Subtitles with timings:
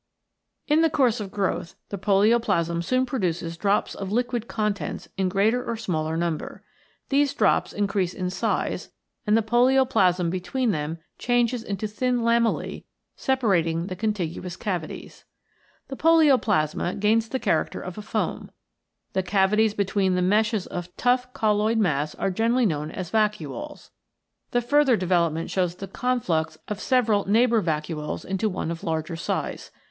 [0.67, 5.63] In the course of growth the polioplasm soon produces drops of liquid contents in greater
[5.63, 6.63] or smaller number.
[7.09, 8.89] These drops increase in size,
[9.27, 12.83] and the polioplasm between them changes into thin lamellae
[13.15, 15.25] separating the contiguous cavities.
[15.87, 18.49] The polioplasma gains the character of foam.
[19.13, 23.91] The cavities between the meshes of tough colloid mass are generally known as vacuoles.
[24.49, 29.15] The further development shows the conflux of several neigh bour vacuoles to one of larger
[29.15, 29.69] size.